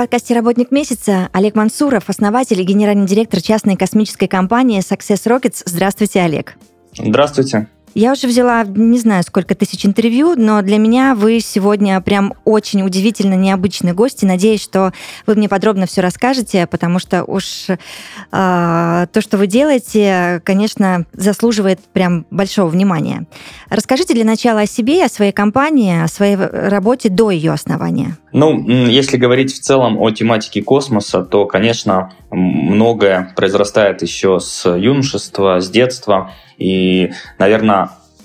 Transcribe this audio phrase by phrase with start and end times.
[0.00, 5.60] Подкасте «Работник месяца» Олег Мансуров, основатель и генеральный директор частной космической компании Success Rockets.
[5.66, 6.56] Здравствуйте, Олег.
[6.96, 7.68] Здравствуйте.
[7.94, 12.82] Я уже взяла не знаю сколько тысяч интервью, но для меня вы сегодня прям очень
[12.82, 14.92] удивительно необычный гость, и надеюсь, что
[15.26, 17.76] вы мне подробно все расскажете, потому что уж э,
[18.30, 23.26] то, что вы делаете, конечно, заслуживает прям большого внимания.
[23.68, 28.16] Расскажите для начала о себе, о своей компании, о своей работе до ее основания.
[28.32, 35.60] Ну, если говорить в целом о тематике космоса, то, конечно, многое произрастает еще с юношества,
[35.60, 36.32] с детства.
[36.58, 37.79] И, наверное,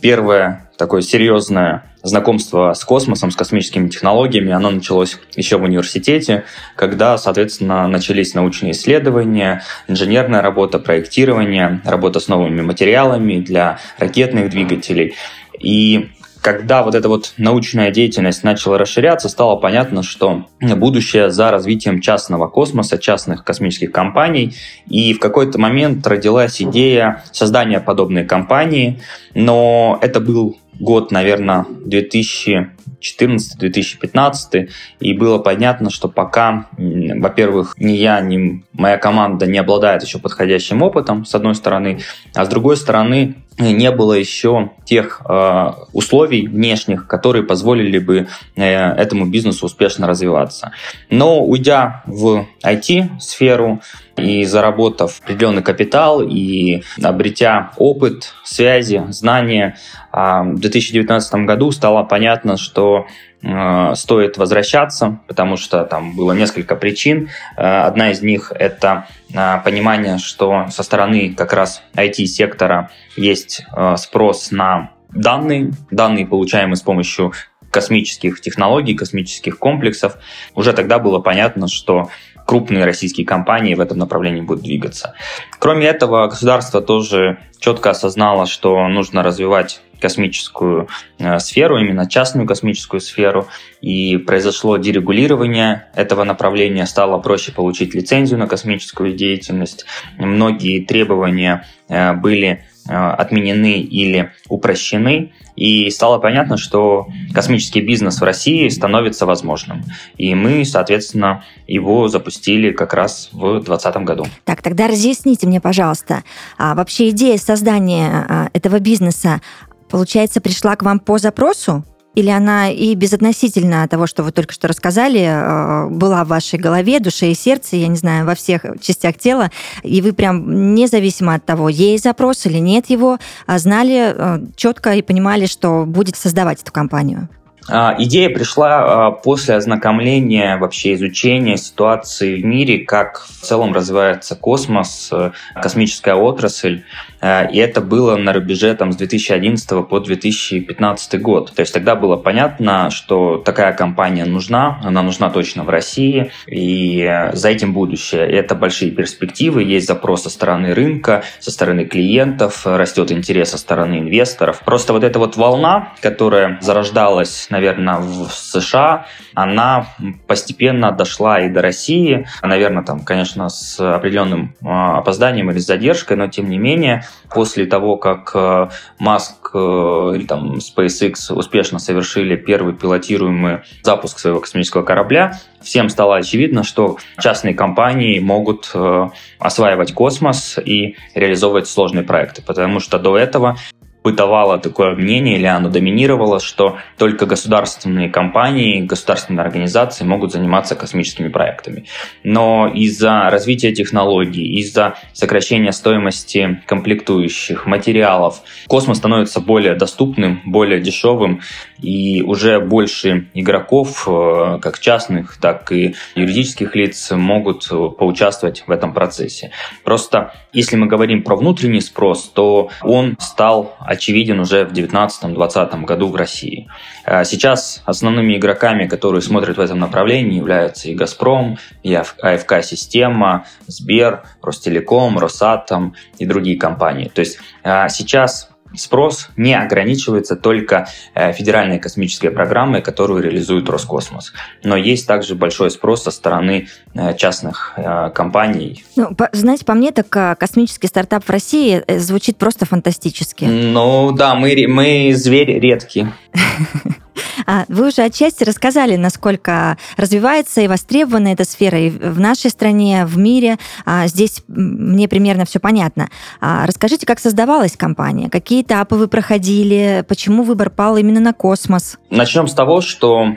[0.06, 6.44] первое такое серьезное знакомство с космосом, с космическими технологиями, оно началось еще в университете,
[6.76, 15.16] когда, соответственно, начались научные исследования, инженерная работа, проектирование, работа с новыми материалами для ракетных двигателей.
[15.60, 16.12] И
[16.46, 22.48] когда вот эта вот научная деятельность начала расширяться, стало понятно, что будущее за развитием частного
[22.48, 24.54] космоса, частных космических компаний.
[24.88, 29.02] И в какой-то момент родилась идея создания подобной компании,
[29.34, 38.20] но это был год, наверное, 2000 2014-2015, и было понятно, что пока, во-первых, ни я,
[38.22, 42.00] ни моя команда не обладает еще подходящим опытом, с одной стороны,
[42.34, 48.64] а с другой стороны, не было еще тех э, условий внешних, которые позволили бы э,
[48.64, 50.72] этому бизнесу успешно развиваться.
[51.10, 53.82] Но уйдя в IT-сферу
[54.18, 59.78] и заработав определенный капитал и обретя опыт, связи, знания,
[60.14, 63.08] э, в 2019 году стало понятно, что
[63.48, 67.30] Э, стоит возвращаться, потому что там было несколько причин.
[67.56, 73.64] Э, одна из них– это э, понимание, что со стороны как раз IT-сектора есть
[73.98, 77.34] спрос на данные, данные, получаемые с помощью
[77.70, 80.18] космических технологий, космических комплексов.
[80.56, 82.10] Уже тогда было понятно, что
[82.46, 85.14] крупные российские компании в этом направлении будут двигаться.
[85.60, 93.00] Кроме этого, государство тоже четко осознало, что нужно развивать космическую э, сферу, именно частную космическую
[93.00, 93.48] сферу,
[93.82, 99.86] и произошло дерегулирование этого направления, стало проще получить лицензию на космическую деятельность,
[100.18, 108.68] многие требования э, были отменены или упрощены, и стало понятно, что космический бизнес в России
[108.70, 109.84] становится возможным.
[110.18, 114.26] И мы, соответственно, его запустили как раз в 2020 году.
[114.44, 116.24] Так, тогда разъясните мне, пожалуйста,
[116.58, 119.42] а вообще идея создания а, этого бизнеса,
[119.90, 121.86] получается, пришла к вам по запросу?
[122.16, 127.00] Или она и безотносительно того, что вы только что рассказали, э, была в вашей голове,
[127.00, 129.52] душе и сердце, я не знаю, во всех частях тела,
[129.84, 134.94] и вы прям независимо от того, есть запрос или нет его, а знали э, четко
[134.94, 137.28] и понимали, что будет создавать эту компанию?
[137.68, 144.36] А, идея пришла а, после ознакомления, вообще изучения ситуации в мире, как в целом развивается
[144.36, 146.84] космос, э, космическая отрасль.
[147.26, 151.52] Э, и это было на рубеже там, с 2011 по 2015 год.
[151.56, 157.30] То есть тогда было понятно, что такая компания нужна, она нужна точно в России, и
[157.34, 158.28] за этим будущее.
[158.28, 164.00] Это большие перспективы, есть запрос со стороны рынка, со стороны клиентов, растет интерес со стороны
[164.00, 164.62] инвесторов.
[164.64, 169.88] Просто вот эта вот волна, которая зарождалась, наверное, в США, она
[170.28, 172.28] постепенно дошла и до России.
[172.44, 177.98] Наверное, там, конечно, с определенным э, опозданием или задержкой, но тем не менее после того,
[177.98, 185.40] как э, Маск э, или там SpaceX успешно совершили первый пилотируемый запуск своего космического корабля,
[185.62, 189.10] всем стало очевидно, что частные компании могут э,
[189.40, 193.58] осваивать космос и реализовывать сложные проекты, потому что до этого
[194.06, 201.28] бытовало такое мнение, или оно доминировало, что только государственные компании, государственные организации могут заниматься космическими
[201.28, 201.86] проектами.
[202.24, 211.42] Но из-за развития технологий, из-за сокращения стоимости комплектующих, материалов, космос становится более доступным, более дешевым,
[211.82, 218.94] и уже больше игроков, э, как частных, так и юридических лиц, могут поучаствовать в этом
[218.94, 219.52] процессе.
[219.84, 226.08] Просто если мы говорим про внутренний спрос, то он стал очевиден уже в 2019-2020 году
[226.08, 226.68] в России.
[227.04, 234.24] А сейчас основными игроками, которые смотрят в этом направлении, являются и «Газпром», и АФК-система, Сбер,
[234.42, 237.12] Ростелеком, Росатом и другие компании.
[237.14, 244.34] То есть а, сейчас спрос не ограничивается только э, федеральной космической программой, которую реализует Роскосмос.
[244.64, 248.84] Но есть также большой спрос со стороны э, частных э, компаний.
[248.96, 253.46] Ну, по, знаете, по мне, так космический стартап в России звучит просто фантастически.
[253.46, 256.12] Ну да, мы, мы звери редкие.
[257.46, 263.06] А, вы уже отчасти рассказали, насколько развивается и востребована эта сфера и в нашей стране,
[263.06, 263.58] в мире.
[263.86, 266.10] А, здесь мне примерно все понятно.
[266.42, 271.98] А, расскажите, как создавалась компания, какие этапы вы проходили, почему выбор пал именно на космос?
[272.10, 273.28] Начнем с того, что,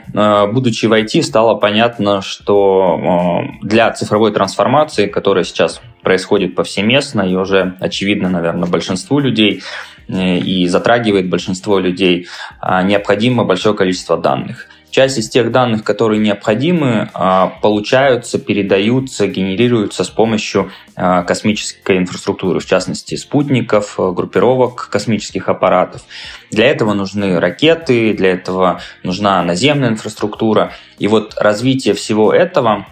[0.51, 7.75] будучи в IT, стало понятно, что для цифровой трансформации, которая сейчас происходит повсеместно и уже
[7.79, 9.61] очевидно, наверное, большинству людей,
[10.09, 12.27] и затрагивает большинство людей,
[12.59, 14.67] а, необходимо большое количество данных.
[14.89, 22.59] Часть из тех данных, которые необходимы, а, получаются, передаются, генерируются с помощью а, космической инфраструктуры,
[22.59, 26.01] в частности спутников, группировок космических аппаратов.
[26.49, 30.73] Для этого нужны ракеты, для этого нужна наземная инфраструктура.
[30.97, 32.87] И вот развитие всего этого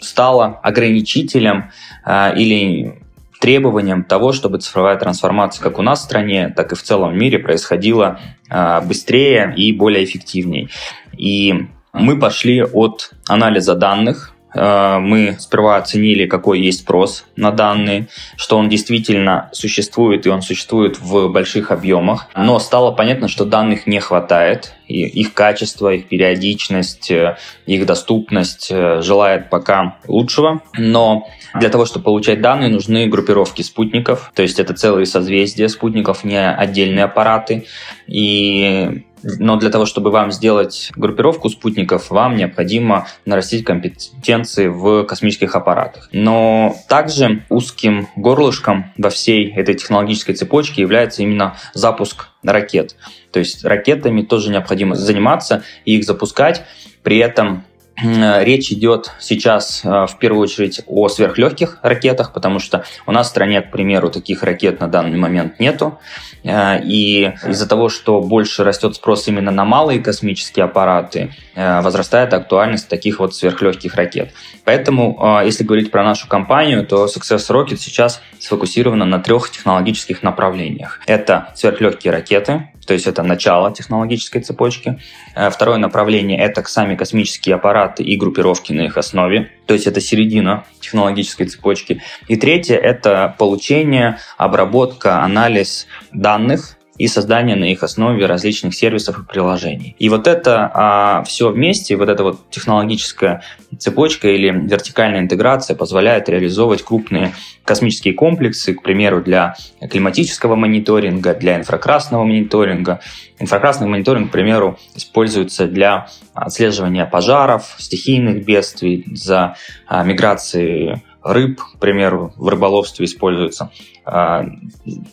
[0.00, 1.70] стало ограничителем
[2.06, 3.03] или
[3.44, 7.38] требованием того, чтобы цифровая трансформация как у нас в стране, так и в целом мире
[7.38, 8.18] происходила
[8.48, 10.70] а, быстрее и более эффективнее.
[11.12, 18.56] И мы пошли от анализа данных, мы сперва оценили, какой есть спрос на данные, что
[18.56, 22.28] он действительно существует, и он существует в больших объемах.
[22.36, 27.36] Но стало понятно, что данных не хватает, и их качество, их периодичность, э,
[27.66, 30.62] их доступность э, желает пока лучшего.
[30.76, 36.24] Но для того, чтобы получать данные, нужны группировки спутников, то есть это целые созвездия спутников,
[36.24, 37.66] не отдельные аппараты.
[38.06, 39.04] И
[39.38, 46.08] но для того, чтобы вам сделать группировку спутников, вам необходимо нарастить компетенции в космических аппаратах.
[46.12, 52.96] Но также узким горлышком во всей этой технологической цепочке является именно запуск ракет.
[53.32, 56.64] То есть ракетами тоже необходимо заниматься и их запускать.
[57.02, 57.64] При этом
[57.96, 63.30] Речь идет сейчас э, в первую очередь о сверхлегких ракетах, потому что у нас в
[63.30, 66.00] стране, к примеру, таких ракет на данный момент нету.
[66.42, 72.34] Э, и из-за того, что больше растет спрос именно на малые космические аппараты, э, возрастает
[72.34, 74.32] актуальность таких вот сверхлегких ракет.
[74.64, 81.00] Поэтому, если говорить про нашу компанию, то Success Rocket сейчас сфокусирована на трех технологических направлениях.
[81.06, 85.00] Это сверхлегкие ракеты, то есть это начало технологической цепочки.
[85.34, 90.00] Э, второе направление– это сами космические аппараты и группировки на их основе, то есть это
[90.00, 92.02] середина технологической цепочки.
[92.28, 99.24] И третье– это получение, обработка, анализ данных и создание на их основе различных сервисов и
[99.24, 99.96] приложений.
[99.98, 103.42] И вот это а, все вместе, вот эта вот технологическая
[103.78, 107.32] цепочка или вертикальная интеграция позволяет реализовывать крупные
[107.64, 109.56] космические комплексы, к примеру, для
[109.90, 113.00] климатического мониторинга, для инфракрасного мониторинга.
[113.40, 119.56] Инфракрасный мониторинг, к примеру, используется для отслеживания пожаров, стихийных бедствий, за
[119.86, 123.70] а, миграцией рыб, к примеру, в рыболовстве используется.
[124.04, 124.44] А,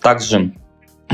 [0.01, 0.54] также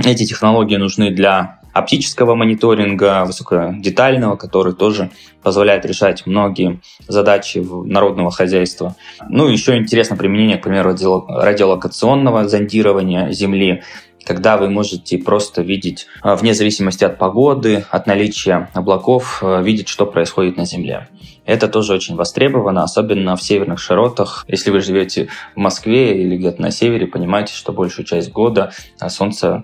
[0.04, 5.12] эти технологии нужны для оптического мониторинга, высокодетального, который тоже
[5.44, 8.96] позволяет решать многие задачи народного хозяйства.
[9.30, 10.96] Ну, еще интересно применение, к примеру,
[11.28, 13.84] радиолокационного зондирования Земли,
[14.26, 19.88] когда вы можете просто видеть, а, вне зависимости от погоды, от наличия облаков, а, видеть,
[19.88, 21.08] что происходит на Земле.
[21.46, 24.44] Это тоже очень востребовано, особенно в северных широтах.
[24.50, 29.10] Если вы живете в Москве или где-то на севере, понимаете, что большую часть года а,
[29.10, 29.64] солнце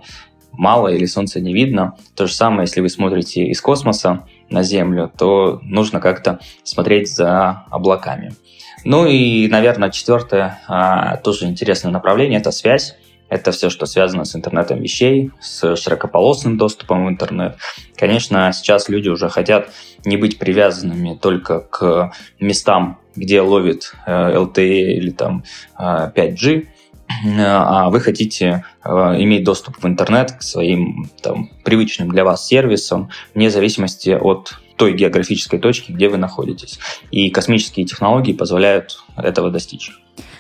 [0.53, 1.95] мало или солнца не видно.
[2.15, 7.65] То же самое, если вы смотрите из космоса на Землю, то нужно как-то смотреть за
[7.69, 8.33] облаками.
[8.85, 12.95] Ну и, наверное, четвертое, а, тоже интересное направление– это связь.
[13.29, 17.57] Это все, что связано с интернетом вещей, с широкополосным доступом в интернет.
[17.95, 19.69] Конечно, сейчас люди уже хотят
[20.05, 25.43] не быть привязанными только к местам, где ловит LTE э, или там
[25.79, 26.67] 5G,
[27.25, 33.09] а вы хотите э, иметь доступ в интернет к своим там, привычным для вас сервисам,
[33.33, 36.79] вне зависимости от той географической точки, где вы находитесь.
[37.11, 39.91] И космические технологии позволяют этого достичь.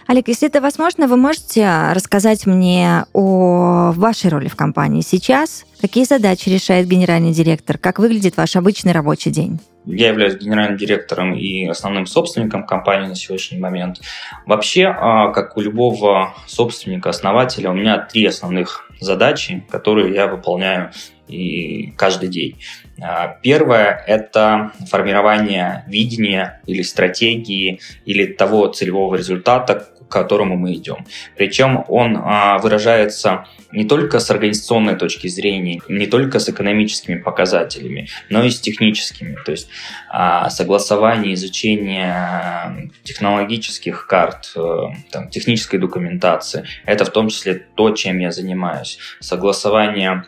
[0.05, 5.65] Олег, если это возможно, вы можете рассказать мне о вашей роли в компании сейчас?
[5.79, 7.77] Какие задачи решает генеральный директор?
[7.77, 9.59] Как выглядит ваш обычный рабочий день?
[9.85, 13.99] Я являюсь генеральным директором и основным собственником компании на сегодняшний момент.
[14.45, 20.91] Вообще, а, как у любого собственника, основателя, у меня три основных задачи, которые я выполняю
[21.27, 22.57] и каждый день.
[23.01, 31.05] А, первое– это формирование видения или стратегии или того целевого результата, которому мы идем.
[31.35, 38.07] Причем он а, выражается не только с организационной точки зрения, не только с экономическими показателями,
[38.29, 39.35] но и с техническими.
[39.45, 39.67] То есть
[40.09, 44.79] а, согласование, изучение технологических карт, э,
[45.11, 48.99] там, технической документации– это в том числе то, чем я занимаюсь.
[49.19, 50.25] Согласование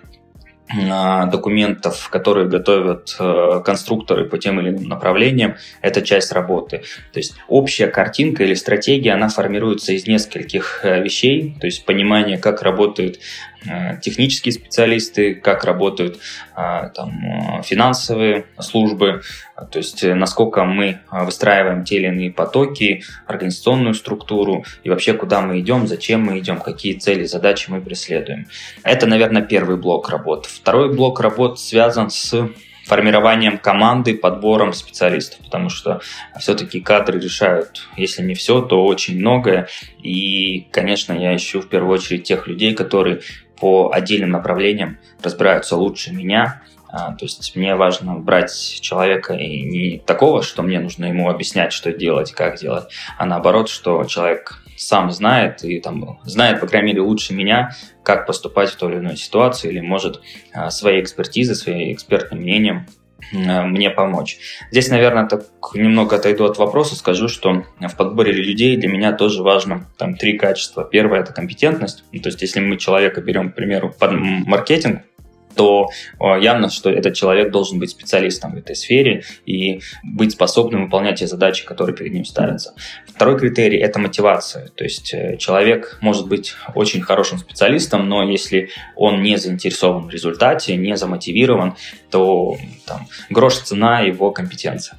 [0.68, 6.82] документов, которые готовят э, конструкторы по тем или иным направлениям, это часть работы.
[7.14, 12.40] То есть общая картинка или стратегия, она формируется из нескольких э, вещей, то есть понимание,
[12.40, 13.20] как работают
[14.02, 16.20] технические специалисты, как работают
[16.56, 19.22] э, там, финансовые службы,
[19.72, 25.42] то есть э, насколько мы выстраиваем те или иные потоки, организационную структуру и вообще куда
[25.42, 28.48] мы идем, зачем мы идем, какие цели, задачи мы преследуем.
[28.84, 30.46] Это, наверное, первый блок работ.
[30.46, 32.50] Второй блок работ связан с
[32.86, 36.02] формированием команды, подбором специалистов, потому что
[36.40, 39.68] все-таки кадры решают, если не все, то очень многое.
[40.02, 43.22] И, конечно, я ищу в первую очередь тех людей, которые
[43.60, 46.62] по отдельным направлениям разбираются лучше меня.
[46.88, 51.74] А, то есть мне важно брать человека и не такого, что мне нужно ему объяснять,
[51.74, 52.86] что делать, как делать,
[53.18, 57.72] а наоборот, что человек сам знает и там знает, по крайней мере, лучше меня,
[58.04, 60.22] как поступать в той или иной ситуации, или может
[60.54, 62.88] а, своей экспертизой, своим экспертным мнением
[63.32, 64.38] мне помочь.
[64.72, 69.44] Здесь, наверное, так немного отойду от вопроса, скажу, что в подборе людей для меня тоже
[69.44, 70.84] важно там три качества.
[70.84, 72.04] Первое– это компетентность.
[72.12, 75.02] Ну, то есть, если мы человека берем, к примеру, под маркетинг,
[75.56, 75.90] то
[76.22, 81.28] явно, что этот человек должен быть специалистом в этой сфере и быть способным выполнять те
[81.28, 82.74] задачи, которые перед ним ставятся.
[83.08, 84.68] Второй критерий– это мотивация.
[84.70, 90.10] То есть э, человек может быть очень хорошим специалистом, но если он не заинтересован в
[90.10, 91.76] результате, не замотивирован,
[92.12, 94.98] то там, грош цена его компетенция.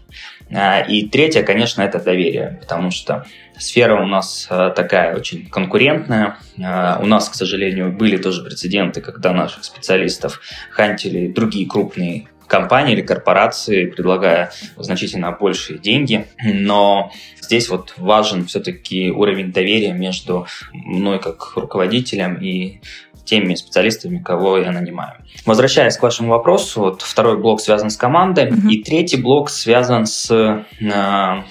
[0.53, 3.27] А, и третье, конечно, это доверие, потому что
[3.59, 6.37] Сфера у нас э, такая очень конкурентная.
[6.59, 12.93] Э, у нас, к сожалению, были тоже прецеденты, когда наших специалистов хантили другие крупные компании
[12.93, 16.27] или корпорации, предлагая значительно большие деньги.
[16.45, 17.11] Но
[17.41, 22.81] здесь вот важен все-таки уровень доверия между мной как руководителем и
[23.25, 25.25] теми специалистами, кого я нанимаю.
[25.45, 28.71] Возвращаясь к вашему вопросу, вот второй блок связан с командой, mm-hmm.
[28.71, 31.43] и третий блок связан с э,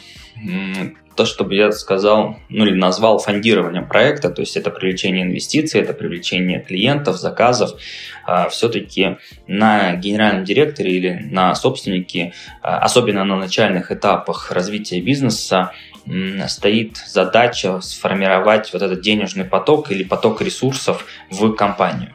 [1.16, 5.82] то, что бы я сказал, ну или назвал фондированием проекта, то есть это привлечение инвестиций,
[5.82, 7.72] это привлечение клиентов, заказов,
[8.26, 15.72] а, все-таки на генеральном директоре или на собственнике, а, особенно на начальных этапах развития бизнеса,
[16.48, 22.12] стоит задача сформировать вот этот денежный поток или поток ресурсов в компанию.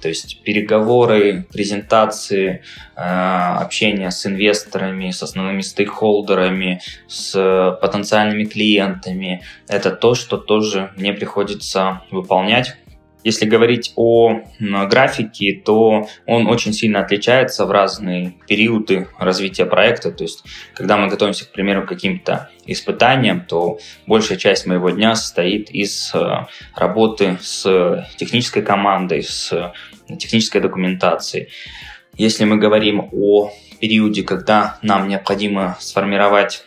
[0.00, 2.62] То есть переговоры, презентации,
[2.96, 9.42] э, общение с инвесторами, с основными стейкхолдерами, с потенциальными клиентами.
[9.68, 12.76] Это то, что тоже мне приходится выполнять
[13.22, 20.10] если говорить о графике, то он очень сильно отличается в разные периоды развития проекта.
[20.10, 25.14] То есть, когда мы готовимся, к примеру, к каким-то испытаниям, то большая часть моего дня
[25.14, 29.72] состоит из э, работы с технической командой, с
[30.18, 31.48] технической документацией.
[32.16, 33.50] Если мы говорим о
[33.80, 36.64] периоде, когда нам необходимо сформировать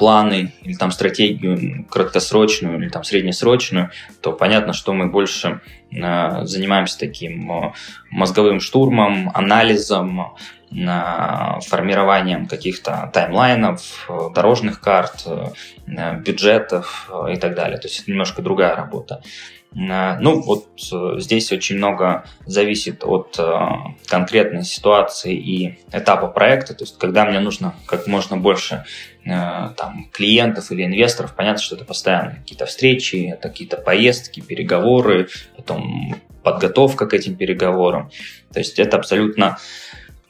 [0.00, 3.90] планы или там стратегию краткосрочную или там среднесрочную,
[4.22, 5.60] то понятно, что мы больше
[5.92, 7.72] э, занимаемся таким э,
[8.10, 10.34] мозговым штурмом, анализом,
[10.72, 17.76] э, формированием каких-то таймлайнов, э, дорожных карт, э, бюджетов э, и так далее.
[17.76, 19.20] То есть это немножко другая работа.
[19.22, 23.58] Э, ну, вот э, здесь очень много зависит от э,
[24.06, 26.74] конкретной ситуации и этапа проекта.
[26.74, 28.84] То есть, когда мне нужно как можно больше
[29.22, 36.16] там, клиентов или инвесторов, понятно, что это постоянно какие-то встречи, это какие-то поездки, переговоры, потом
[36.42, 38.10] подготовка к этим переговорам.
[38.52, 39.58] То есть, это абсолютно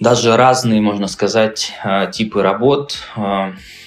[0.00, 1.72] даже разные, можно сказать,
[2.12, 2.98] типы работ.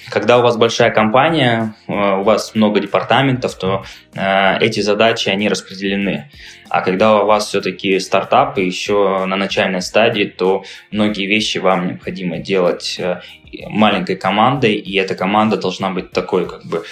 [0.10, 5.50] Когда у вас большая компания, э, у вас много департаментов, то э, эти задачи, они
[5.50, 6.30] распределены.
[6.70, 12.38] А когда у вас все-таки стартап еще на начальной стадии, то многие вещи вам необходимо
[12.38, 13.22] делать э,
[13.70, 16.84] маленькой командой, и эта команда должна быть такой, как бы,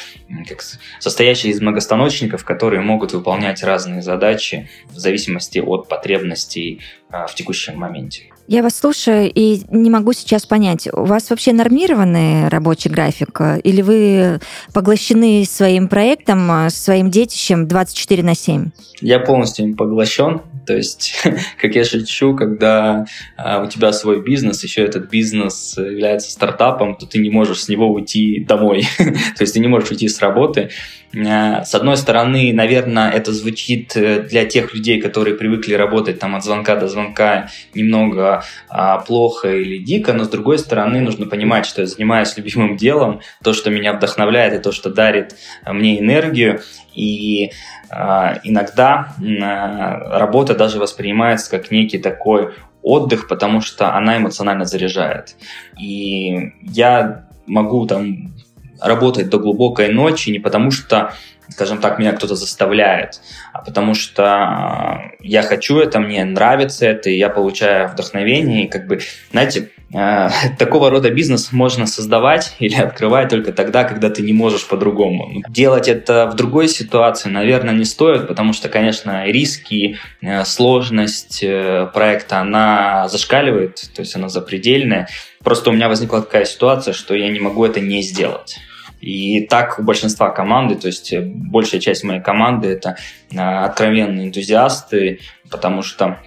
[0.47, 0.61] как
[0.99, 8.31] состоящей из многостаночников, которые могут выполнять разные задачи в зависимости от потребностей в текущем моменте.
[8.51, 13.81] Я вас слушаю и не могу сейчас понять, у вас вообще нормированный рабочий график или
[13.81, 14.41] вы
[14.73, 18.71] поглощены своим проектом, своим детищем 24 на 7?
[18.99, 20.41] Я полностью им поглощен.
[20.67, 21.13] То есть,
[21.61, 23.05] как я шучу, когда
[23.37, 27.69] а, у тебя свой бизнес, еще этот бизнес является стартапом, то ты не можешь с
[27.69, 28.83] него уйти домой.
[28.97, 30.71] то есть ты не можешь уйти с работы.
[31.15, 36.35] А, с одной стороны, наверное, это звучит э, для тех людей, которые привыкли работать там
[36.35, 41.65] от звонка до звонка немного а, плохо или дико, но с другой стороны, нужно понимать,
[41.65, 46.61] что я занимаюсь любимым делом, то, что меня вдохновляет и то, что дарит мне энергию.
[46.93, 47.51] И
[47.89, 55.35] а, иногда а, работа даже воспринимается как некий такой отдых, потому что она эмоционально заряжает.
[55.79, 58.33] И я могу там
[58.81, 61.13] работать до глубокой ночи не потому что
[61.51, 63.21] скажем так, меня кто-то заставляет,
[63.53, 68.67] а потому что а, я хочу это, мне нравится это, и я получаю вдохновение, и
[68.69, 68.99] как бы,
[69.31, 74.65] знаете, э, такого рода бизнес можно создавать или открывать только тогда, когда ты не можешь
[74.67, 75.43] по-другому.
[75.49, 81.89] Делать это в другой ситуации, наверное, не стоит, потому что, конечно, риски, э, сложность э,
[81.93, 85.07] проекта, она зашкаливает, то есть она запредельная.
[85.43, 88.59] Просто у меня возникла такая ситуация, что я не могу это не сделать.
[89.01, 92.97] И так у большинства команды, то есть э, большая часть моей команды это
[93.31, 96.19] э, откровенные энтузиасты, потому что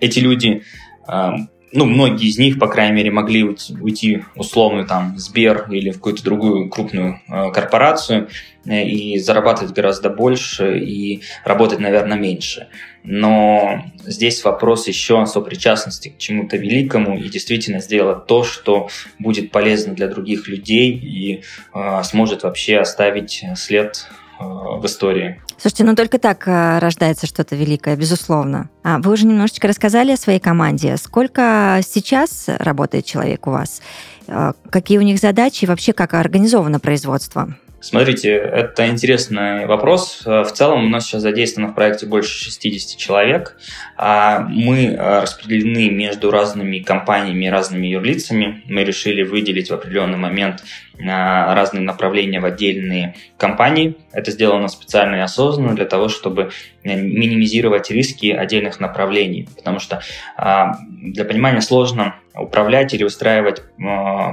[0.00, 0.62] эти люди
[1.08, 1.30] э,
[1.72, 5.94] ну, многие из них, по крайней мере, могли уйти условно там в Сбер или в
[5.94, 8.28] какую-то другую крупную э, корпорацию
[8.64, 12.68] э, и зарабатывать гораздо больше и работать, наверное, меньше.
[13.02, 19.50] Но здесь вопрос еще о сопричастности к чему-то великому и действительно сделать то, что будет
[19.50, 21.42] полезно для других людей и
[21.74, 24.06] э, сможет вообще оставить след
[24.38, 25.40] в истории.
[25.58, 28.68] Слушайте, ну только так э, рождается что-то великое, безусловно.
[28.82, 30.96] А вы уже немножечко рассказали о своей команде.
[30.96, 33.80] Сколько сейчас работает человек у вас?
[34.26, 37.56] Э, какие у них задачи и вообще как организовано производство?
[37.78, 40.22] Смотрите, это интересный вопрос.
[40.24, 43.58] В целом у нас сейчас задействовано в проекте больше 60 человек.
[43.98, 48.62] А мы э, распределены между разными компаниями, разными юрлицами.
[48.66, 50.64] Мы решили выделить в определенный момент
[50.98, 53.96] э, разные направления в отдельные компании.
[54.10, 56.50] Это сделано специально и осознанно для того, чтобы
[56.82, 59.48] э, минимизировать риски отдельных направлений.
[59.54, 60.00] Потому что
[60.36, 63.62] для понимания сложно управлять или устраивать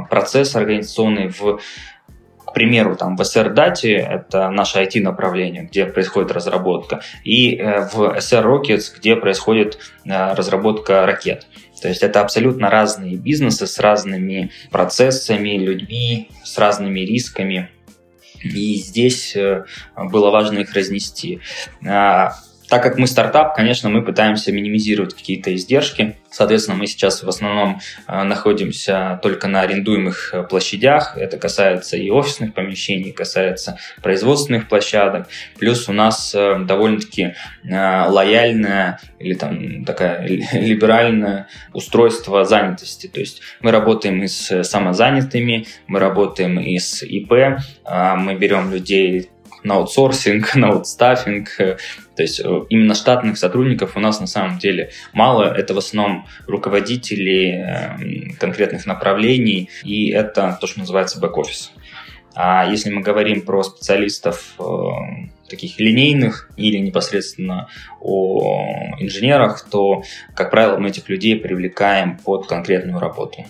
[0.10, 1.60] процесс организационный в
[2.54, 8.98] примеру, там в SR-дате, это наше IT-направление, где происходит разработка, и э, в SR Rockets,
[8.98, 11.48] где происходит э, разработка ракет.
[11.82, 17.70] То есть это абсолютно разные бизнесы с разными процессами, людьми, с разными рисками.
[18.42, 19.66] И здесь э,
[19.98, 21.42] было важно их разнести.
[22.74, 26.16] А, так как мы стартап, конечно, мы пытаемся минимизировать какие-то издержки.
[26.32, 31.16] Соответственно, мы сейчас в основном э, находимся только на арендуемых э, площадях.
[31.16, 35.28] Это касается и офисных помещений, касается производственных площадок.
[35.60, 43.06] Плюс у нас э, довольно-таки лояльное или там такая либеральное устройство занятости.
[43.06, 49.30] То есть мы работаем и с самозанятыми, мы работаем и с ИП, мы берем людей
[49.64, 51.50] на аутсорсинг, на аутстаффинг.
[51.58, 55.54] То есть э, именно штатных сотрудников у нас на самом деле мало.
[55.54, 61.72] Это в основном руководители эм, конкретных направлений, и это то, что называется бэк-офис.
[62.36, 64.64] А если мы говорим про специалистов э,
[65.50, 67.68] таких линейных или непосредственно
[68.02, 70.04] о инженерах, то,
[70.36, 73.46] как правило, мы этих людей привлекаем под конкретную работу.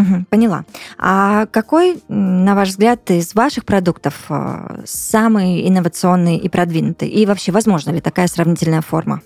[0.00, 0.64] Угу, поняла.
[0.98, 7.08] А какой, на ваш взгляд, из ваших продуктов э, самый инновационный и продвинутый?
[7.08, 9.20] И вообще, возможно ли такая сравнительная форма?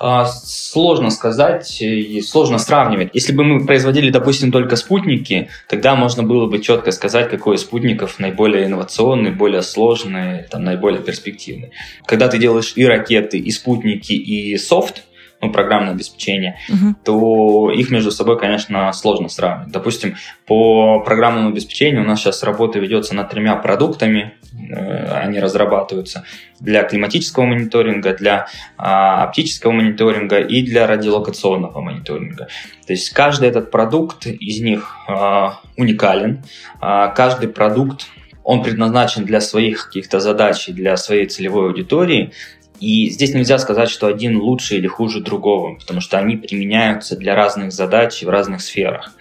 [0.00, 3.10] А, сложно сказать и сложно сравнивать.
[3.14, 7.62] Если бы мы производили, допустим, только спутники, тогда можно было бы четко сказать, какой из
[7.62, 11.72] спутников наиболее инновационный, более сложный, там, наиболее перспективный.
[12.06, 15.02] Когда ты делаешь и ракеты, и спутники, и софт,
[15.40, 16.94] ну, программное обеспечение, угу.
[17.04, 19.72] то их между собой, конечно, сложно сравнивать.
[19.72, 26.24] Допустим, по программному обеспечению у нас сейчас работа ведется над тремя продуктами, э, они разрабатываются
[26.58, 32.48] для климатического мониторинга, для а, оптического мониторинга и для радиолокационного мониторинга.
[32.86, 36.42] То есть каждый этот продукт из них а, уникален,
[36.80, 38.06] а, каждый продукт
[38.48, 42.32] он предназначен для своих каких-то задач и для своей целевой аудитории,
[42.80, 47.34] и здесь нельзя сказать, что один лучше или хуже другого, потому что они применяются для
[47.34, 49.12] разных задач в разных сферах.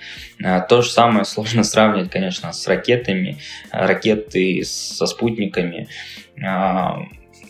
[0.43, 3.37] Э, то же самое сложно сравнивать, конечно, с ракетами,
[3.71, 5.87] э, ракеты со спутниками.
[6.35, 7.05] Э,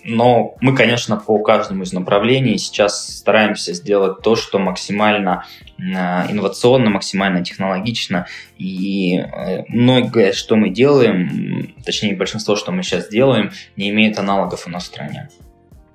[0.09, 5.45] но мы, конечно, по каждому из направлений сейчас стараемся сделать то, что максимально
[5.77, 8.25] инновационно, максимально технологично.
[8.57, 9.21] И
[9.67, 14.83] многое, что мы делаем, точнее большинство, что мы сейчас делаем, не имеет аналогов у нас
[14.83, 15.27] в стране.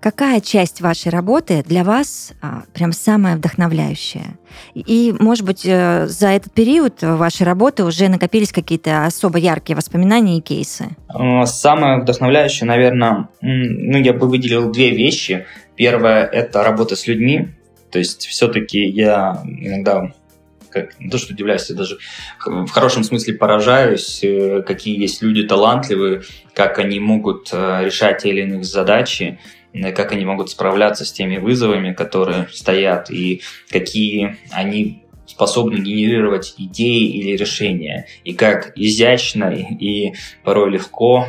[0.03, 4.37] Какая часть вашей работы для вас а, прям самая вдохновляющая?
[4.75, 10.39] И, может быть, э, за этот период вашей работы уже накопились какие-то особо яркие воспоминания
[10.39, 10.97] и кейсы?
[11.09, 15.47] Э, самое вдохновляющее, наверное, ну, я бы выделил две вещи.
[15.77, 17.51] Первое– это работа с людьми.
[17.93, 20.11] То есть все-таки я иногда
[20.69, 21.99] как, не то, что удивляюсь, я даже
[22.45, 26.23] в хорошем смысле поражаюсь, э, какие есть люди талантливые,
[26.55, 29.39] как они могут решать те или иные задачи.
[29.75, 36.55] Э, как они могут справляться с теми вызовами, которые стоят, и какие они способны генерировать
[36.59, 41.27] идеи или решения, и как изящно и порой легко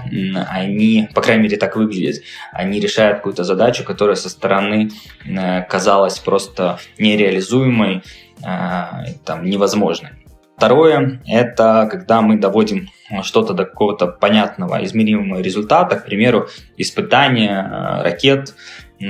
[0.50, 4.90] они, по крайней мере, так выглядят, они решают какую-то задачу, которая со стороны
[5.26, 8.02] э, казалась просто нереализуемой,
[8.44, 10.23] э, там, невозможной.
[10.64, 12.88] Второе– это когда мы доводим
[13.24, 16.48] что-то до какого-то понятного, измеримого результата, к примеру,
[16.78, 18.56] испытания э, ракет,
[19.02, 19.06] э,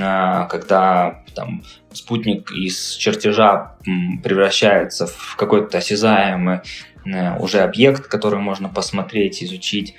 [0.48, 1.62] когда там,
[1.92, 3.76] спутник из чертежа
[4.24, 6.62] превращается в какой-то осязаемый
[7.06, 9.94] э, уже объект, который можно посмотреть, изучить.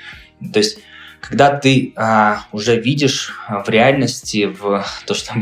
[0.52, 0.80] То есть
[1.22, 3.34] когда ты а, уже видишь
[3.65, 5.34] в реальности, в то, что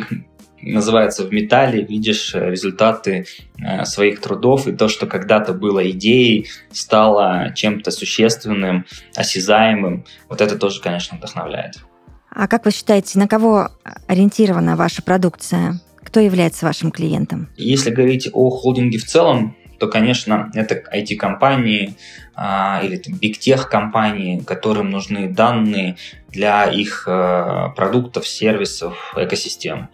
[0.65, 3.26] называется, в металле видишь э, результаты
[3.58, 10.06] э, своих трудов, и то, что когда-то было идеей, стало чем-то существенным, осязаемым.
[10.30, 11.76] Вот это тоже, конечно, вдохновляет.
[12.30, 13.69] А как вы считаете, на кого
[14.08, 15.80] ориентирована ваша продукция?
[16.04, 17.49] Кто является вашим клиентом?
[17.58, 21.96] Если говорить о холдинге в целом, то, конечно, это IT-компании
[22.36, 25.98] а, или Big Tech компании, которым нужны данные
[26.30, 29.89] для их а, продуктов, сервисов, экосистем.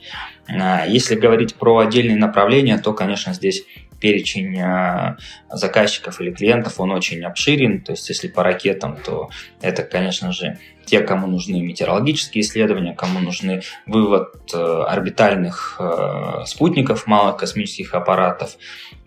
[0.48, 3.64] А, если говорить про отдельные направления, то, конечно, здесь
[4.00, 5.18] перечень а,
[5.50, 7.82] заказчиков или клиентов, он очень обширен.
[7.82, 9.30] То есть, если по ракетам, то
[9.62, 17.06] это, конечно же, те, кому нужны метеорологические исследования, кому нужны вывод э, орбитальных э, спутников,
[17.06, 18.58] малых космических аппаратов,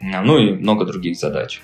[0.01, 1.61] ну и много других задач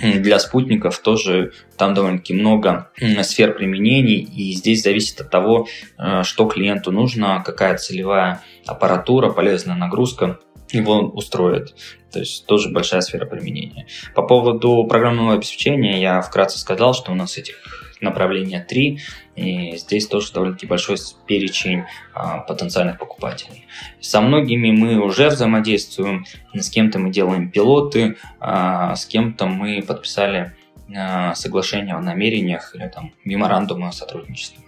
[0.00, 2.90] для спутников тоже там довольно-таки много
[3.22, 5.66] сфер применений, и здесь зависит от того,
[5.98, 10.38] э, что клиенту нужно, какая целевая аппаратура, полезная нагрузка
[10.72, 11.74] его устроит.
[12.10, 13.86] То есть тоже большая сфера применения.
[14.14, 17.56] По поводу программного обеспечения я вкратце сказал, что у нас этих
[18.02, 18.98] направления три,
[19.36, 23.66] и здесь тоже довольно-таки большой перечень а, потенциальных покупателей.
[24.00, 30.52] Со многими мы уже взаимодействуем, с кем-то мы делаем пилоты, а, с кем-то мы подписали
[30.94, 34.61] а, соглашение о намерениях или там меморандумы о сотрудничестве.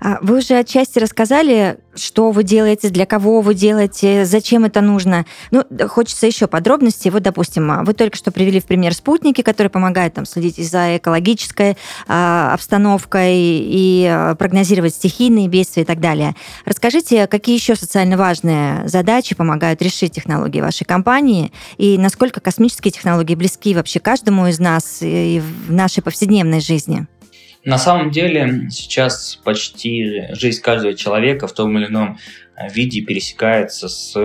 [0.00, 5.26] А, вы уже отчасти рассказали, что вы делаете, для кого вы делаете, зачем это нужно.
[5.50, 7.10] Ну, хочется еще подробностей.
[7.10, 10.98] Вот, допустим, а, вы только что привели в пример спутники, которые помогают там, следить за
[10.98, 16.34] экологической э, обстановкой и прогнозировать стихийные бедствия и так далее.
[16.64, 23.34] Расскажите, какие еще социально важные задачи помогают решить технологии вашей компании и насколько космические технологии
[23.34, 27.06] близки вообще каждому из нас и в нашей повседневной жизни?
[27.68, 32.16] На самом деле сейчас почти жизнь каждого человека в том или ином
[32.72, 34.16] виде пересекается с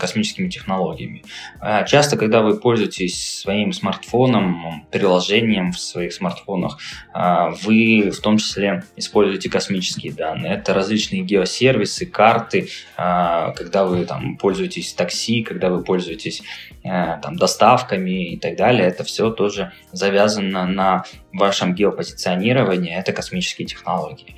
[0.00, 1.24] космическими технологиями.
[1.60, 6.78] А, часто, когда вы пользуетесь своим смартфоном, приложением в своих смартфонах,
[7.12, 10.52] а, вы в том числе используете космические данные.
[10.54, 16.42] Это различные геосервисы, карты, когда вы там пользуетесь такси, когда вы пользуетесь
[16.86, 18.86] там, доставками и так далее.
[18.86, 22.96] Это все тоже завязано на вашем геопозиционировании.
[22.96, 24.36] Это космические технологии.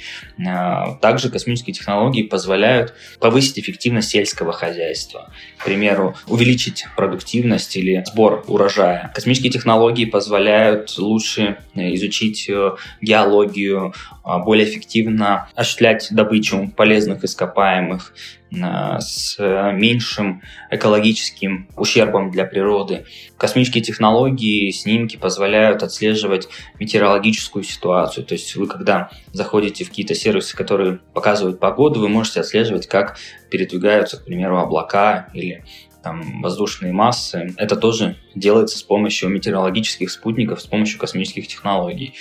[1.00, 5.30] Также космические технологии позволяют повысить эффективность сельского хозяйства.
[5.58, 9.12] К примеру, увеличить продуктивность или сбор урожая.
[9.14, 13.94] Космические технологии позволяют лучше э, изучить э, геологию,
[14.44, 18.12] более эффективно осуществлять добычу полезных ископаемых.
[18.50, 19.36] с
[19.74, 23.04] меньшим экологическим ущербом для природы.
[23.36, 28.24] Космические технологии, снимки позволяют отслеживать метеорологическую ситуацию.
[28.24, 33.18] То есть вы, когда заходите в какие-то сервисы, которые показывают погоду, вы можете отслеживать, как
[33.50, 35.64] передвигаются, к примеру, облака или
[36.02, 37.54] там, воздушные массы.
[37.56, 42.14] Это тоже делается с помощью метеорологических спутников, с помощью космических технологий.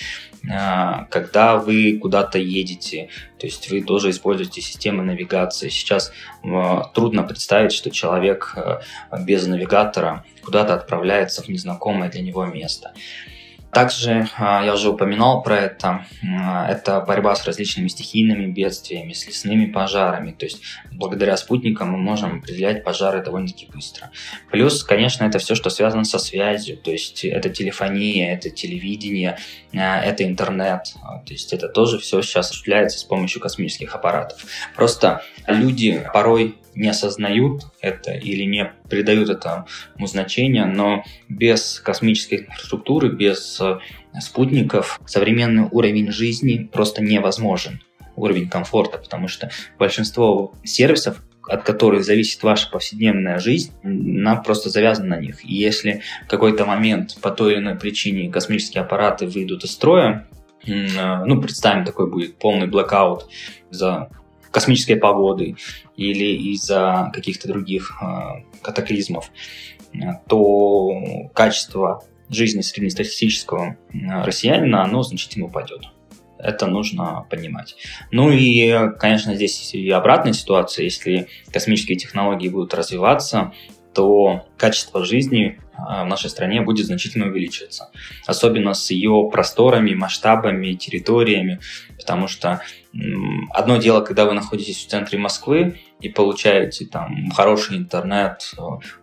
[0.49, 5.69] А, когда вы куда-то едете, то есть вы тоже используете системы навигации.
[5.69, 6.11] Сейчас
[6.93, 8.79] трудно представить, что человек э,
[9.19, 12.93] без навигатора куда-то отправляется в незнакомое для него место.
[13.71, 16.05] Также а, я уже упоминал про это.
[16.23, 20.31] А, это борьба с различными стихийными бедствиями, с лесными пожарами.
[20.31, 24.09] То есть благодаря спутникам мы можем определять пожары довольно-таки быстро.
[24.51, 26.77] Плюс, конечно, это все, что связано со связью.
[26.77, 29.37] То есть это телефония, это телевидение,
[29.73, 30.93] а, это интернет.
[31.25, 34.45] То есть это тоже все сейчас осуществляется с помощью космических аппаратов.
[34.75, 39.65] Просто люди порой не осознают это или не придают этому
[39.99, 43.79] значения, но без космической инфраструктуры, без э,
[44.21, 47.81] спутников современный уровень жизни просто невозможен,
[48.15, 55.15] уровень комфорта, потому что большинство сервисов, от которых зависит ваша повседневная жизнь, она просто завязана
[55.15, 55.43] на них.
[55.43, 60.27] И если в какой-то момент по той или иной причине космические аппараты выйдут из строя,
[60.65, 63.27] э, ну, представим, такой будет полный блэкаут
[63.71, 64.09] за
[64.57, 65.55] космической погоды
[65.97, 69.29] или из-за каких-то других э, катаклизмов,
[69.93, 75.81] э, то качество жизни среднестатистического э, россиянина, оно значительно упадет.
[76.39, 77.75] Это нужно понимать.
[78.11, 80.85] Ну и, конечно, здесь и обратная ситуация.
[80.85, 83.53] Если космические технологии будут развиваться,
[83.93, 87.91] то качество жизни в нашей стране будет значительно увеличиваться.
[88.25, 91.59] Особенно с ее просторами, масштабами, территориями.
[91.97, 92.61] Потому что
[93.51, 98.53] одно дело, когда вы находитесь в центре Москвы и получаете там хороший интернет,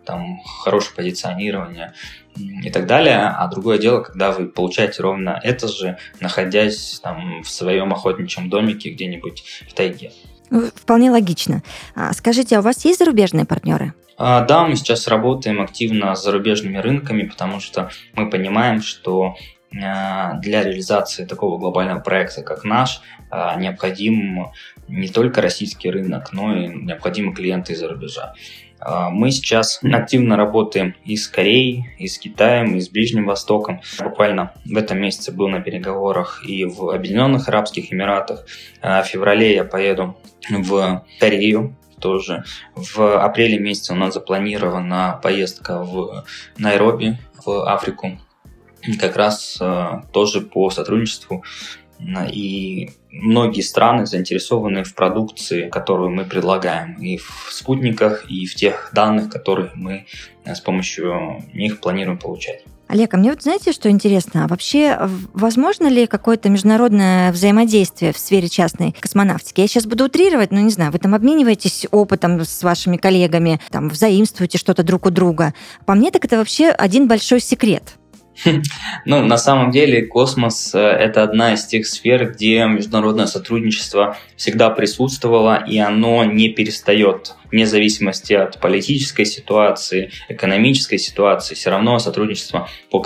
[0.05, 1.93] там хорошее позиционирование
[2.35, 7.49] и так далее, а другое дело, когда вы получаете ровно это же, находясь там в
[7.49, 10.11] своем охотничьем домике где-нибудь в тайге.
[10.55, 11.63] Ну, вполне логично.
[11.95, 13.93] А скажите, а у вас есть зарубежные партнеры?
[14.17, 19.35] А, да, мы сейчас работаем активно с зарубежными рынками, потому что мы понимаем, что
[19.77, 23.01] а, для реализации такого глобального проекта, как наш,
[23.57, 24.47] необходим
[24.87, 28.33] не только российский рынок, но и необходимы клиенты из-за рубежа.
[29.11, 33.81] Мы сейчас активно работаем и с Кореей, и с Китаем, и с Ближним Востоком.
[34.03, 38.45] Буквально в этом месяце был на переговорах и в Объединенных Арабских Эмиратах.
[38.81, 40.17] В феврале я поеду
[40.49, 42.43] в Корею, тоже.
[42.75, 46.25] В апреле месяце у нас запланирована поездка в
[46.57, 48.19] Найроби, в Африку,
[48.99, 51.43] как раз э, тоже по сотрудничеству.
[51.99, 58.91] И многие страны заинтересованы в продукции, которую мы предлагаем, и в спутниках, и в тех
[58.93, 60.05] данных, которые мы
[60.43, 62.63] э, с помощью них планируем получать.
[62.87, 64.45] Олег, а мне вот знаете, что интересно?
[64.45, 69.61] А вообще, возможно ли какое-то международное взаимодействие в сфере частной космонавтики?
[69.61, 73.89] Я сейчас буду утрировать, но не знаю, вы там обмениваетесь опытом с вашими коллегами, там
[73.89, 75.55] взаимствуете что-то друг у друга.
[75.87, 77.95] По мне, так это вообще один большой секрет.
[79.05, 84.69] Ну, на самом деле, космос э,– это одна из тех сфер, где международное сотрудничество всегда
[84.69, 92.67] присутствовало, и оно не перестает вне зависимости от политической ситуации, экономической ситуации, все равно сотрудничество
[92.89, 92.99] по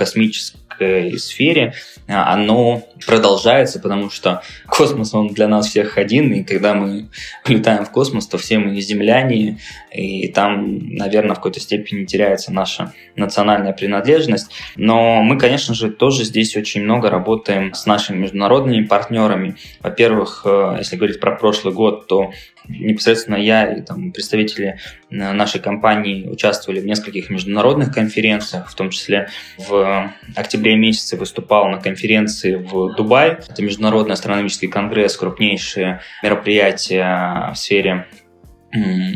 [0.80, 1.74] космической сфере,
[2.08, 7.10] а, оно продолжается, потому что космос, он для нас всех один, и когда мы
[7.48, 9.60] летаем в космос, то все мы земляне,
[9.92, 14.52] и там, наверное, в какой-то степени теряется наша национальная принадлежность.
[14.76, 19.56] Но мы, конечно же, тоже здесь очень много работаем с нашими международными партнерами.
[19.82, 22.32] Во-первых, э, если говорить про прошлый год, то
[22.68, 28.90] непосредственно я и там, представители э, нашей компании участвовали в нескольких международных конференциях, в том
[28.90, 33.40] числе в октябре месяце выступал на конференции в Дубае.
[33.48, 38.08] Это Международный астрономический конгресс, крупнейшее мероприятие в сфере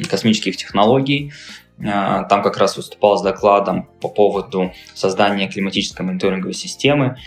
[0.10, 1.32] космических технологий.
[1.80, 7.18] Э, там как раз выступал с докладом по поводу создания климатической мониторинговой системы.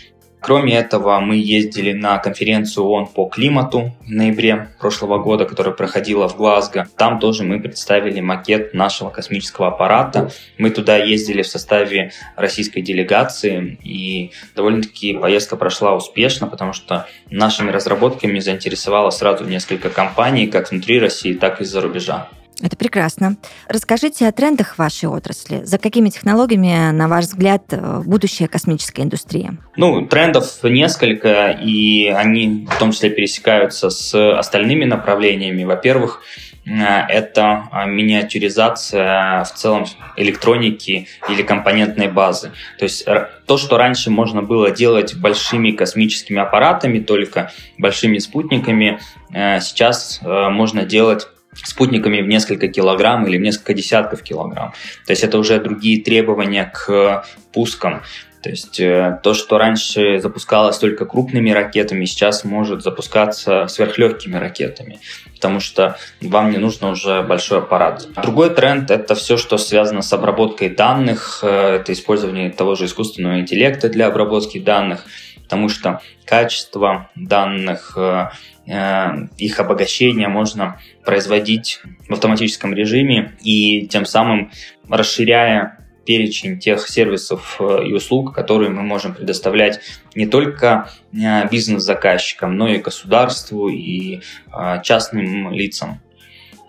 [0.47, 6.29] Кроме этого, мы ездили на конференцию ООН по климату в ноябре прошлого года, которая проходила
[6.29, 6.87] в Глазго.
[6.97, 10.31] Там тоже мы представили макет нашего космического аппарата.
[10.57, 17.73] Мы туда ездили в составе российской делегации, и довольно-таки поездка прошла успешно, потому что нашими
[17.73, 22.29] разработками заинтересовало сразу несколько компаний, как внутри России, так и из-за рубежа.
[22.63, 23.37] Это прекрасно.
[23.69, 25.63] Расскажите о трендах вашей отрасли.
[25.65, 29.59] За какими технологиями, на ваш взгляд, э, будущая космическая индустрия?
[29.77, 35.65] Ну, трендов несколько, и они в том числе пересекаются с остальными направлениями.
[35.65, 36.23] Во-первых,
[36.65, 42.51] это миниатюризация в целом электроники или компонентной базы.
[42.79, 43.07] То есть
[43.47, 48.99] то, что раньше можно было делать большими космическими аппаратами, только большими спутниками,
[49.31, 51.29] сейчас можно делать
[51.65, 54.73] спутниками в несколько килограмм или в несколько десятков килограмм.
[55.07, 58.03] То есть это уже другие требования к пускам.
[58.47, 65.01] То есть э, то, что раньше запускалось только крупными ракетами, сейчас может запускаться сверхлегкими ракетами,
[65.35, 68.07] потому что вам не нужно уже большой аппарат.
[68.23, 73.41] Другой тренд— это все, что связано с обработкой данных, э, это использование того же искусственного
[73.41, 75.07] интеллекта для обработки данных,
[75.43, 78.29] потому что качество данных, э,
[78.67, 84.51] их обогащение можно производить в автоматическом режиме и тем самым
[84.89, 89.81] расширяя перечень тех сервисов э, и услуг, которые мы можем предоставлять
[90.15, 96.01] не только э, бизнес-заказчикам, но и государству и э, частным лицам.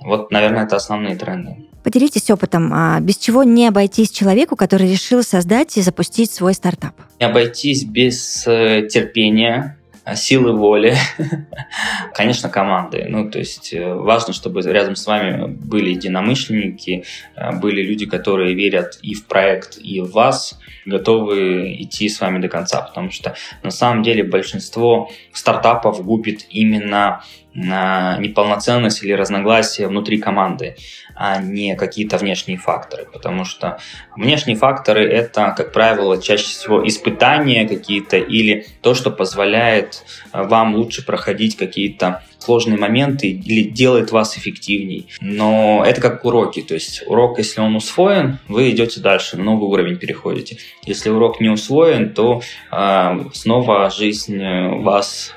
[0.01, 1.67] Вот, наверное, это основные тренды.
[1.83, 6.93] Поделитесь опытом, а без чего не обойтись человеку, который решил создать и запустить свой стартап?
[7.19, 9.76] Не обойтись без терпения,
[10.15, 10.95] силы воли,
[12.13, 13.05] конечно, команды.
[13.09, 17.03] Ну, то есть э, важно, чтобы рядом с вами были единомышленники,
[17.35, 22.39] э, были люди, которые верят и в проект, и в вас, готовы идти с вами
[22.39, 27.21] до конца, потому что на самом деле большинство стартапов губит именно
[27.53, 30.75] неполноценность или разногласия внутри команды,
[31.15, 33.07] а не какие-то внешние факторы.
[33.11, 33.79] Потому что
[34.15, 40.75] внешние факторы— это, как правило, чаще всего испытания какие-то или то, что позволяет э, вам
[40.75, 45.07] лучше проходить какие-то сложные моменты или делает вас эффективней.
[45.21, 46.61] Но это как уроки.
[46.61, 50.57] То есть урок, если он усвоен, вы идете дальше, на новый уровень переходите.
[50.83, 54.37] Если урок не усвоен, то э, снова жизнь
[54.81, 55.33] вас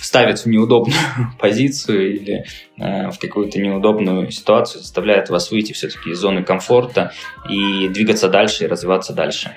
[0.00, 0.98] ставит в неудобную
[1.38, 2.44] позицию или
[2.78, 7.12] э, в какую-то неудобную ситуацию, заставляет вас выйти все-таки из зоны комфорта
[7.48, 9.54] и двигаться дальше и развиваться дальше.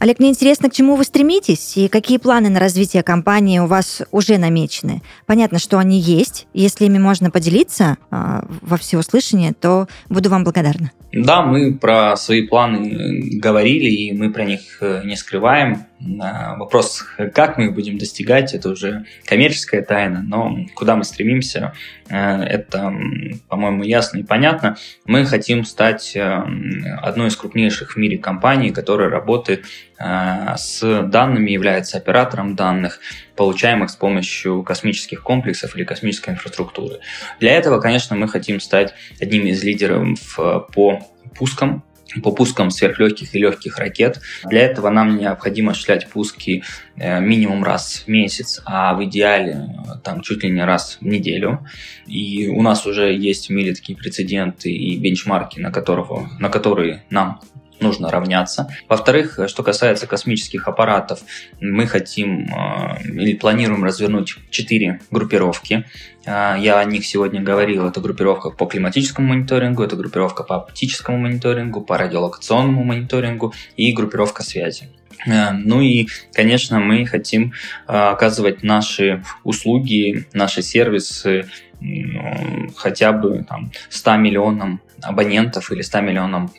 [0.00, 4.02] Олег, мне интересно, к чему вы стремитесь и какие планы на развитие компании у вас
[4.12, 5.02] уже намечены.
[5.26, 6.46] Понятно, что они есть.
[6.54, 10.92] Если ими можно поделиться э, во всеуслышание, то буду вам благодарна.
[11.12, 15.86] Да, мы про свои планы говорили, и мы про них э, не скрываем.
[16.00, 21.72] Вопрос, как мы их будем достигать, это уже коммерческая тайна, но куда мы стремимся,
[22.08, 22.92] э, это,
[23.48, 24.76] по-моему, ясно и понятно.
[25.06, 26.42] Мы хотим стать э,
[27.02, 29.64] одной из крупнейших в мире компаний, которая работает
[29.98, 33.00] э, с данными, является оператором данных,
[33.34, 37.00] получаемых с помощью космических комплексов или космической инфраструктуры.
[37.40, 41.00] Для этого, конечно, мы хотим стать одним из лидеров по
[41.36, 41.82] пускам
[42.22, 44.20] по пускам сверхлегких и легких ракет.
[44.44, 46.62] Для этого нам необходимо осуществлять пуски
[46.96, 51.06] э, минимум раз в месяц, а в идеале э, там чуть ли не раз в
[51.06, 51.66] неделю.
[52.06, 57.02] И у нас уже есть в мире такие прецеденты и бенчмарки, на, которого, на которые
[57.10, 57.40] нам
[57.80, 58.68] нужно равняться.
[58.88, 61.20] Во-вторых, что касается космических аппаратов,
[61.60, 65.84] мы хотим э, или планируем развернуть четыре группировки.
[66.24, 67.86] Э, я о них сегодня говорил.
[67.86, 74.42] Это группировка по климатическому мониторингу, это группировка по оптическому мониторингу, по радиолокационному мониторингу и группировка
[74.42, 74.88] связи.
[75.26, 77.52] Э, ну и, конечно, мы хотим
[77.86, 81.46] оказывать наши услуги, наши сервисы
[82.76, 86.50] хотя бы там, 100 миллионам абонентов или 100 миллионам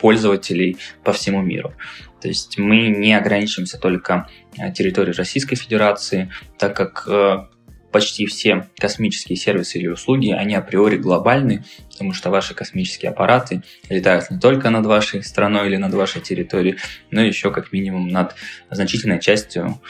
[0.00, 1.74] пользователей по всему миру.
[2.20, 7.46] То есть мы не ограничиваемся только э, территорией Российской Федерации, так как э,
[7.92, 14.30] почти все космические сервисы или услуги, они априори глобальны, потому что ваши космические аппараты летают
[14.30, 16.76] не только над вашей страной или над вашей территорией,
[17.10, 18.34] но еще как минимум над
[18.70, 19.80] значительной частью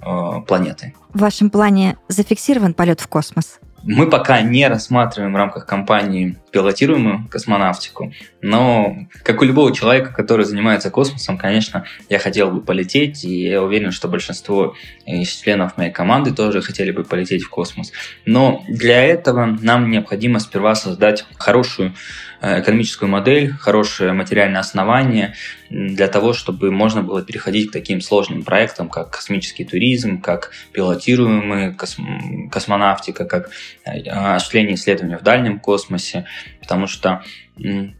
[0.00, 0.04] э,
[0.46, 0.94] планеты.
[1.14, 3.60] В вашем плане зафиксирован полет в космос?
[3.86, 10.44] Мы пока не рассматриваем в рамках компании пилотируемую космонавтику, но как у любого человека, который
[10.44, 14.74] занимается космосом, конечно, я хотел бы полететь, и я уверен, что большинство
[15.06, 17.92] из членов моей команды тоже хотели бы полететь в космос.
[18.24, 21.94] Но для этого нам необходимо сперва создать хорошую
[22.40, 25.34] экономическую модель, хорошее материальное основание
[25.70, 31.72] для того, чтобы можно было переходить к таким сложным проектам, как космический туризм, как пилотируемая
[31.72, 33.50] косм- космонавтика, как
[33.84, 36.26] э, осуществление исследований в дальнем космосе,
[36.60, 37.22] потому что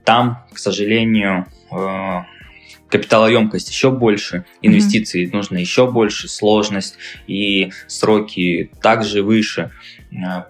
[0.05, 2.23] там, к сожалению, э,
[2.89, 5.33] капиталоемкость еще больше, инвестиций mm-hmm.
[5.33, 9.73] нужно еще больше, сложность и сроки также выше.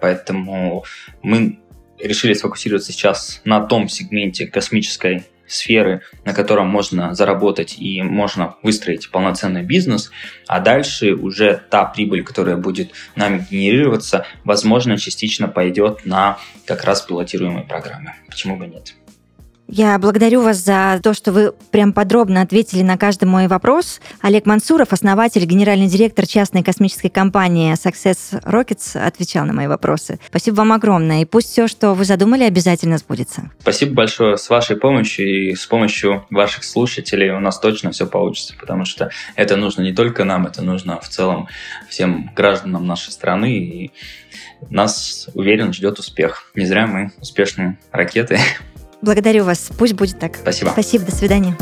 [0.01, 0.85] Поэтому
[1.23, 1.59] мы
[1.99, 9.09] решили сфокусироваться сейчас на том сегменте космической сферы, на котором можно заработать и можно выстроить
[9.09, 10.11] полноценный бизнес,
[10.45, 17.01] а дальше уже та прибыль, которая будет нами генерироваться, возможно, частично пойдет на как раз
[17.01, 18.13] пилотируемые программы.
[18.27, 18.93] Почему бы нет?
[19.69, 23.99] Я благодарю вас за то, что вы прям подробно ответили на каждый мой вопрос.
[24.21, 30.19] Олег Мансуров, основатель, генеральный директор частной космической компании Success Rockets, отвечал на мои вопросы.
[30.29, 33.51] Спасибо вам огромное, и пусть все, что вы задумали, обязательно сбудется.
[33.59, 34.37] Спасибо большое.
[34.37, 39.09] С вашей помощью и с помощью ваших слушателей у нас точно все получится, потому что
[39.35, 41.49] это нужно не только нам, это нужно в целом
[41.89, 43.91] всем гражданам нашей страны, и
[44.69, 46.51] нас, уверен, ждет успех.
[46.55, 48.39] Не зря мы успешные ракеты
[49.01, 49.69] Благодарю вас.
[49.77, 50.35] Пусть будет так.
[50.35, 50.69] Спасибо.
[50.69, 51.05] Спасибо.
[51.05, 51.57] До свидания.